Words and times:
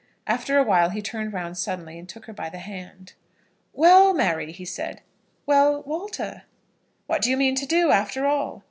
After 0.25 0.57
a 0.57 0.63
while 0.63 0.89
he 0.89 0.99
turned 0.99 1.31
round 1.31 1.59
suddenly, 1.59 1.99
and 1.99 2.09
took 2.09 2.25
her 2.25 2.33
by 2.33 2.49
the 2.49 2.57
hand. 2.57 3.13
"Well, 3.71 4.15
Mary!" 4.15 4.51
he 4.51 4.65
said. 4.65 5.01
"Well, 5.45 5.83
Walter!" 5.83 6.41
"What 7.05 7.21
do 7.21 7.29
you 7.29 7.37
mean 7.37 7.53
to 7.57 7.67
do, 7.67 7.91
after 7.91 8.25
all?" 8.25 8.59